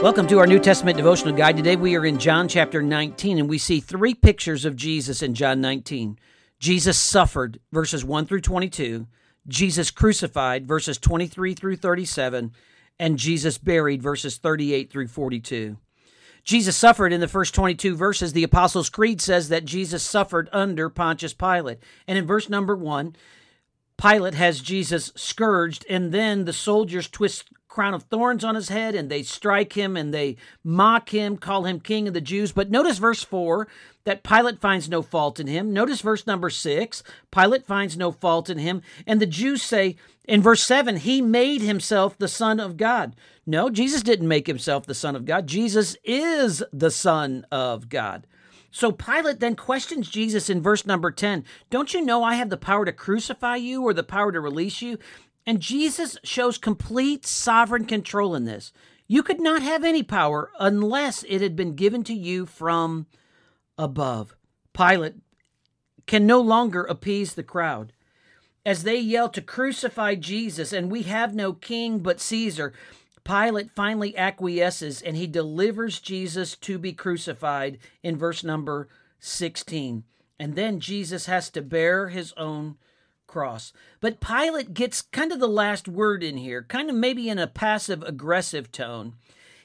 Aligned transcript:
Welcome 0.00 0.28
to 0.28 0.38
our 0.38 0.46
New 0.46 0.60
Testament 0.60 0.96
devotional 0.96 1.34
guide. 1.34 1.56
Today 1.56 1.74
we 1.74 1.96
are 1.96 2.06
in 2.06 2.20
John 2.20 2.46
chapter 2.46 2.80
19 2.82 3.36
and 3.36 3.48
we 3.48 3.58
see 3.58 3.80
three 3.80 4.14
pictures 4.14 4.64
of 4.64 4.76
Jesus 4.76 5.22
in 5.22 5.34
John 5.34 5.60
19. 5.60 6.20
Jesus 6.60 6.96
suffered, 6.96 7.58
verses 7.72 8.04
1 8.04 8.26
through 8.26 8.42
22, 8.42 9.08
Jesus 9.48 9.90
crucified, 9.90 10.68
verses 10.68 10.98
23 10.98 11.52
through 11.52 11.74
37, 11.74 12.52
and 13.00 13.18
Jesus 13.18 13.58
buried, 13.58 14.00
verses 14.00 14.36
38 14.36 14.88
through 14.88 15.08
42. 15.08 15.78
Jesus 16.44 16.76
suffered 16.76 17.12
in 17.12 17.20
the 17.20 17.26
first 17.26 17.52
22 17.52 17.96
verses. 17.96 18.32
The 18.32 18.44
Apostles' 18.44 18.90
Creed 18.90 19.20
says 19.20 19.48
that 19.48 19.64
Jesus 19.64 20.04
suffered 20.04 20.48
under 20.52 20.88
Pontius 20.88 21.34
Pilate. 21.34 21.80
And 22.06 22.16
in 22.16 22.24
verse 22.24 22.48
number 22.48 22.76
1, 22.76 23.16
Pilate 24.00 24.34
has 24.34 24.60
Jesus 24.60 25.10
scourged, 25.16 25.84
and 25.90 26.12
then 26.12 26.44
the 26.44 26.52
soldiers 26.52 27.08
twist 27.08 27.50
crown 27.78 27.94
of 27.94 28.02
thorns 28.02 28.42
on 28.42 28.56
his 28.56 28.70
head 28.70 28.96
and 28.96 29.08
they 29.08 29.22
strike 29.22 29.74
him 29.74 29.96
and 29.96 30.12
they 30.12 30.34
mock 30.64 31.10
him, 31.10 31.36
call 31.36 31.64
him 31.64 31.78
king 31.78 32.08
of 32.08 32.14
the 32.14 32.20
Jews. 32.20 32.50
But 32.50 32.72
notice 32.72 32.98
verse 32.98 33.22
4 33.22 33.68
that 34.02 34.24
Pilate 34.24 34.58
finds 34.58 34.88
no 34.88 35.00
fault 35.00 35.38
in 35.38 35.46
him. 35.46 35.72
Notice 35.72 36.00
verse 36.00 36.26
number 36.26 36.50
6 36.50 37.04
Pilate 37.30 37.64
finds 37.64 37.96
no 37.96 38.10
fault 38.10 38.50
in 38.50 38.58
him. 38.58 38.82
And 39.06 39.20
the 39.20 39.26
Jews 39.26 39.62
say 39.62 39.94
in 40.26 40.42
verse 40.42 40.64
7 40.64 40.96
he 40.96 41.22
made 41.22 41.60
himself 41.60 42.18
the 42.18 42.26
Son 42.26 42.58
of 42.58 42.76
God. 42.76 43.14
No, 43.46 43.70
Jesus 43.70 44.02
didn't 44.02 44.26
make 44.26 44.48
himself 44.48 44.84
the 44.84 44.92
Son 44.92 45.14
of 45.14 45.24
God. 45.24 45.46
Jesus 45.46 45.96
is 46.02 46.64
the 46.72 46.90
Son 46.90 47.46
of 47.52 47.88
God. 47.88 48.26
So 48.70 48.92
Pilate 48.92 49.40
then 49.40 49.56
questions 49.56 50.10
Jesus 50.10 50.50
in 50.50 50.60
verse 50.60 50.84
number 50.84 51.10
10 51.10 51.44
Don't 51.70 51.94
you 51.94 52.04
know 52.04 52.22
I 52.24 52.34
have 52.34 52.50
the 52.50 52.56
power 52.56 52.84
to 52.84 52.92
crucify 52.92 53.56
you 53.56 53.82
or 53.82 53.94
the 53.94 54.02
power 54.02 54.32
to 54.32 54.40
release 54.40 54.82
you? 54.82 54.98
And 55.48 55.60
Jesus 55.60 56.18
shows 56.22 56.58
complete 56.58 57.24
sovereign 57.24 57.86
control 57.86 58.34
in 58.34 58.44
this. 58.44 58.70
You 59.06 59.22
could 59.22 59.40
not 59.40 59.62
have 59.62 59.82
any 59.82 60.02
power 60.02 60.50
unless 60.60 61.22
it 61.22 61.40
had 61.40 61.56
been 61.56 61.74
given 61.74 62.04
to 62.04 62.12
you 62.12 62.44
from 62.44 63.06
above. 63.78 64.36
Pilate 64.74 65.14
can 66.06 66.26
no 66.26 66.38
longer 66.38 66.84
appease 66.84 67.32
the 67.32 67.42
crowd. 67.42 67.94
As 68.66 68.82
they 68.82 68.98
yell 68.98 69.30
to 69.30 69.40
crucify 69.40 70.16
Jesus, 70.16 70.70
and 70.70 70.90
we 70.90 71.04
have 71.04 71.34
no 71.34 71.54
king 71.54 72.00
but 72.00 72.20
Caesar, 72.20 72.74
Pilate 73.24 73.70
finally 73.70 74.14
acquiesces 74.18 75.00
and 75.00 75.16
he 75.16 75.26
delivers 75.26 75.98
Jesus 75.98 76.56
to 76.56 76.78
be 76.78 76.92
crucified 76.92 77.78
in 78.02 78.18
verse 78.18 78.44
number 78.44 78.86
16. 79.18 80.04
And 80.38 80.56
then 80.56 80.78
Jesus 80.78 81.24
has 81.24 81.48
to 81.48 81.62
bear 81.62 82.08
his 82.08 82.34
own 82.36 82.76
cross. 83.28 83.72
But 84.00 84.20
Pilate 84.20 84.74
gets 84.74 85.02
kind 85.02 85.30
of 85.30 85.38
the 85.38 85.46
last 85.46 85.86
word 85.86 86.24
in 86.24 86.38
here, 86.38 86.64
kind 86.64 86.90
of 86.90 86.96
maybe 86.96 87.28
in 87.28 87.38
a 87.38 87.46
passive 87.46 88.02
aggressive 88.02 88.72
tone. 88.72 89.14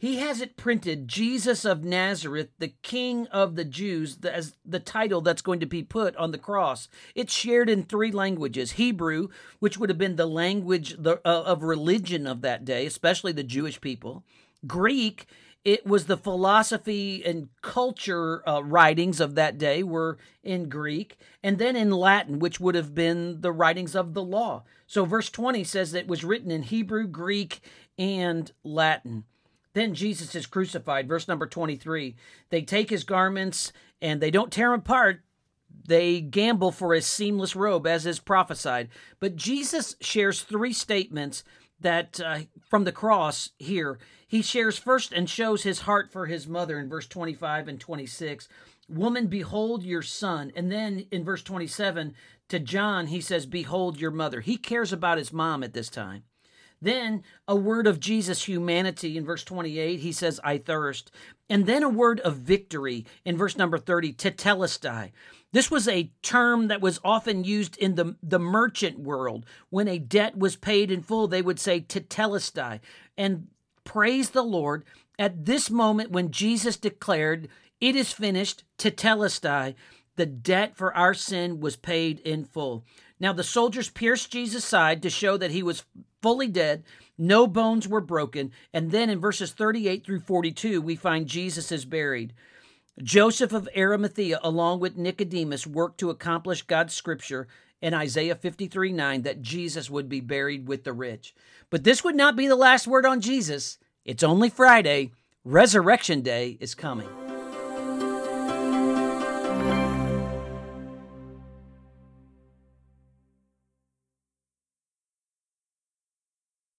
He 0.00 0.18
has 0.18 0.40
it 0.40 0.56
printed 0.56 1.08
Jesus 1.08 1.64
of 1.64 1.82
Nazareth, 1.82 2.50
the 2.60 2.72
King 2.82 3.26
of 3.26 3.56
the 3.56 3.64
Jews, 3.64 4.16
as 4.22 4.54
the 4.64 4.78
title 4.78 5.20
that's 5.20 5.42
going 5.42 5.58
to 5.58 5.66
be 5.66 5.82
put 5.82 6.14
on 6.14 6.30
the 6.30 6.38
cross. 6.38 6.88
It's 7.16 7.34
shared 7.34 7.68
in 7.68 7.82
three 7.82 8.12
languages 8.12 8.72
Hebrew, 8.72 9.28
which 9.58 9.76
would 9.76 9.88
have 9.88 9.98
been 9.98 10.14
the 10.14 10.26
language 10.26 10.94
uh, 11.04 11.16
of 11.24 11.64
religion 11.64 12.28
of 12.28 12.42
that 12.42 12.64
day, 12.64 12.86
especially 12.86 13.32
the 13.32 13.42
Jewish 13.42 13.80
people, 13.80 14.22
Greek, 14.68 15.26
it 15.68 15.84
was 15.86 16.06
the 16.06 16.16
philosophy 16.16 17.22
and 17.26 17.50
culture 17.60 18.42
uh, 18.48 18.62
writings 18.62 19.20
of 19.20 19.34
that 19.34 19.58
day 19.58 19.82
were 19.82 20.16
in 20.42 20.70
Greek, 20.70 21.18
and 21.42 21.58
then 21.58 21.76
in 21.76 21.90
Latin, 21.90 22.38
which 22.38 22.58
would 22.58 22.74
have 22.74 22.94
been 22.94 23.42
the 23.42 23.52
writings 23.52 23.94
of 23.94 24.14
the 24.14 24.22
law. 24.22 24.62
So, 24.86 25.04
verse 25.04 25.28
20 25.28 25.62
says 25.64 25.92
that 25.92 26.00
it 26.00 26.08
was 26.08 26.24
written 26.24 26.50
in 26.50 26.62
Hebrew, 26.62 27.06
Greek, 27.06 27.60
and 27.98 28.50
Latin. 28.64 29.24
Then 29.74 29.92
Jesus 29.92 30.34
is 30.34 30.46
crucified. 30.46 31.06
Verse 31.06 31.28
number 31.28 31.46
23. 31.46 32.16
They 32.48 32.62
take 32.62 32.88
his 32.88 33.04
garments 33.04 33.70
and 34.00 34.22
they 34.22 34.30
don't 34.30 34.50
tear 34.50 34.72
him 34.72 34.80
apart. 34.80 35.20
They 35.86 36.22
gamble 36.22 36.72
for 36.72 36.94
his 36.94 37.06
seamless 37.06 37.54
robe, 37.54 37.86
as 37.86 38.06
is 38.06 38.20
prophesied. 38.20 38.88
But 39.20 39.36
Jesus 39.36 39.96
shares 40.00 40.40
three 40.40 40.72
statements 40.72 41.44
that 41.80 42.20
uh, 42.20 42.40
from 42.68 42.84
the 42.84 42.92
cross 42.92 43.50
here, 43.58 43.98
he 44.26 44.42
shares 44.42 44.78
first 44.78 45.12
and 45.12 45.28
shows 45.28 45.62
his 45.62 45.80
heart 45.80 46.12
for 46.12 46.26
his 46.26 46.46
mother 46.46 46.78
in 46.78 46.88
verse 46.88 47.06
25 47.06 47.68
and 47.68 47.80
26. 47.80 48.48
Woman, 48.88 49.26
behold 49.26 49.82
your 49.82 50.02
son. 50.02 50.52
And 50.56 50.72
then 50.72 51.06
in 51.10 51.24
verse 51.24 51.42
27, 51.42 52.14
to 52.48 52.58
John, 52.58 53.08
he 53.08 53.20
says, 53.20 53.46
Behold 53.46 54.00
your 54.00 54.10
mother. 54.10 54.40
He 54.40 54.56
cares 54.56 54.92
about 54.92 55.18
his 55.18 55.32
mom 55.32 55.62
at 55.62 55.74
this 55.74 55.88
time. 55.88 56.24
Then 56.80 57.22
a 57.46 57.56
word 57.56 57.86
of 57.86 58.00
Jesus' 58.00 58.44
humanity 58.44 59.16
in 59.16 59.24
verse 59.24 59.42
28, 59.44 60.00
he 60.00 60.12
says, 60.12 60.40
I 60.44 60.58
thirst. 60.58 61.10
And 61.50 61.66
then 61.66 61.82
a 61.82 61.88
word 61.88 62.20
of 62.20 62.36
victory 62.36 63.04
in 63.24 63.36
verse 63.36 63.56
number 63.56 63.78
30, 63.78 64.12
tetelestai. 64.12 65.10
This 65.52 65.70
was 65.70 65.88
a 65.88 66.12
term 66.22 66.68
that 66.68 66.80
was 66.80 67.00
often 67.02 67.42
used 67.42 67.76
in 67.78 67.94
the, 67.94 68.16
the 68.22 68.38
merchant 68.38 68.98
world. 68.98 69.46
When 69.70 69.88
a 69.88 69.98
debt 69.98 70.36
was 70.36 70.56
paid 70.56 70.90
in 70.90 71.02
full, 71.02 71.26
they 71.26 71.42
would 71.42 71.58
say 71.58 71.80
tetelestai. 71.80 72.80
And 73.16 73.48
praise 73.84 74.30
the 74.30 74.42
Lord, 74.42 74.84
at 75.18 75.46
this 75.46 75.70
moment 75.70 76.10
when 76.10 76.30
Jesus 76.30 76.76
declared, 76.76 77.48
It 77.80 77.96
is 77.96 78.12
finished, 78.12 78.64
tetelestai, 78.76 79.74
the 80.16 80.26
debt 80.26 80.76
for 80.76 80.94
our 80.94 81.14
sin 81.14 81.60
was 81.60 81.76
paid 81.76 82.20
in 82.20 82.44
full. 82.44 82.84
Now 83.18 83.32
the 83.32 83.44
soldiers 83.44 83.88
pierced 83.88 84.30
Jesus' 84.30 84.64
side 84.64 85.02
to 85.02 85.10
show 85.10 85.36
that 85.36 85.52
he 85.52 85.62
was 85.62 85.84
fully 86.28 86.46
dead. 86.46 86.84
No 87.16 87.46
bones 87.46 87.88
were 87.88 88.02
broken. 88.02 88.52
And 88.74 88.90
then 88.90 89.08
in 89.08 89.18
verses 89.18 89.52
38 89.52 90.04
through 90.04 90.20
42, 90.20 90.82
we 90.82 90.94
find 90.94 91.26
Jesus 91.26 91.72
is 91.72 91.86
buried. 91.86 92.34
Joseph 93.02 93.54
of 93.54 93.66
Arimathea, 93.74 94.38
along 94.42 94.80
with 94.80 94.98
Nicodemus, 94.98 95.66
worked 95.66 95.98
to 96.00 96.10
accomplish 96.10 96.60
God's 96.60 96.92
scripture 96.92 97.48
in 97.80 97.94
Isaiah 97.94 98.34
53 98.34 98.92
9 98.92 99.22
that 99.22 99.40
Jesus 99.40 99.88
would 99.88 100.10
be 100.10 100.20
buried 100.20 100.68
with 100.68 100.84
the 100.84 100.92
rich. 100.92 101.34
But 101.70 101.84
this 101.84 102.04
would 102.04 102.16
not 102.16 102.36
be 102.36 102.46
the 102.46 102.56
last 102.56 102.86
word 102.86 103.06
on 103.06 103.22
Jesus. 103.22 103.78
It's 104.04 104.22
only 104.22 104.50
Friday. 104.50 105.12
Resurrection 105.46 106.20
Day 106.20 106.58
is 106.60 106.74
coming. 106.74 107.17